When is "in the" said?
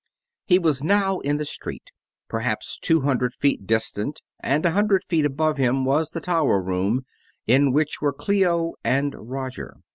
1.19-1.45